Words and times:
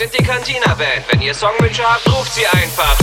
Sind 0.00 0.18
die 0.18 0.22
Cantina 0.22 0.74
Band. 0.76 1.04
Wenn 1.10 1.20
ihr 1.20 1.34
Songwünsche 1.34 1.82
habt, 1.84 2.10
ruft 2.10 2.32
sie 2.32 2.46
einfach. 2.46 2.96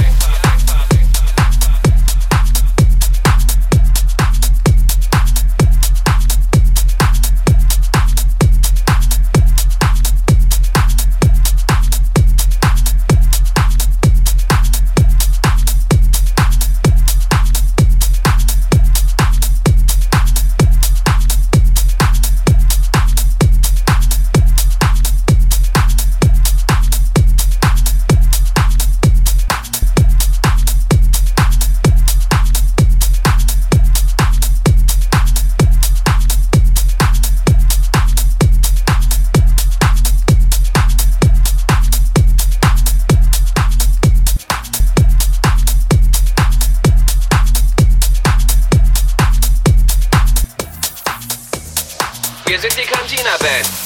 Cantina 53.47 53.76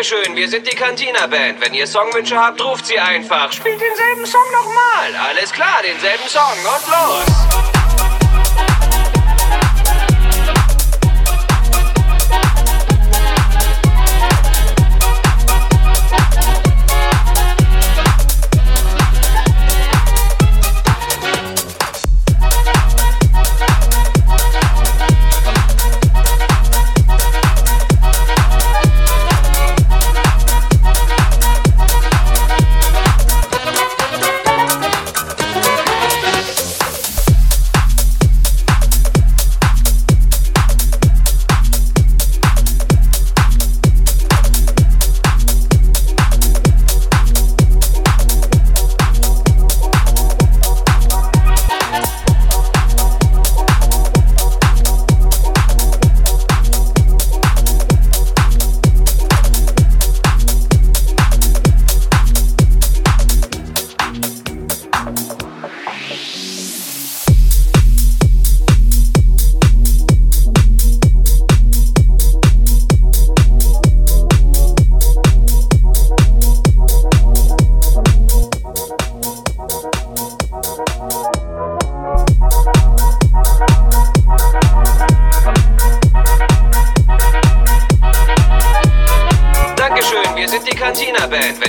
Dankeschön, 0.00 0.34
wir 0.34 0.48
sind 0.48 0.66
die 0.66 0.74
Cantina 0.74 1.26
Band. 1.26 1.60
Wenn 1.60 1.74
ihr 1.74 1.86
Songwünsche 1.86 2.34
habt, 2.34 2.64
ruft 2.64 2.86
sie 2.86 2.98
einfach. 2.98 3.52
Spielt 3.52 3.78
denselben 3.78 4.24
Song 4.24 4.40
nochmal. 4.50 5.28
Alles 5.28 5.52
klar, 5.52 5.82
denselben 5.86 6.26
Song 6.26 6.56
und 6.64 6.86
los. 6.86 7.69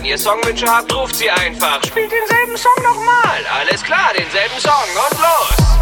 Wenn 0.01 0.09
ihr 0.09 0.17
Songwünsche 0.17 0.66
habt, 0.66 0.91
ruft 0.95 1.15
sie 1.15 1.30
einfach. 1.30 1.80
Spielt 1.83 2.12
denselben 2.12 2.57
Song 2.57 2.74
nochmal. 2.81 3.45
Alles 3.59 3.83
klar, 3.83 4.12
denselben 4.18 4.59
Song 4.59 4.71
und 4.95 5.19
los. 5.19 5.81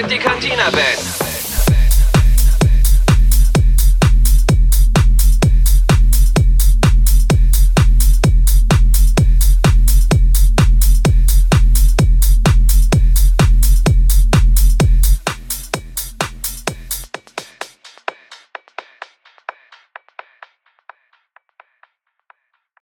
Sind 0.00 0.10
die 0.12 0.18
Cantina 0.18 0.70
Band. 0.70 1.09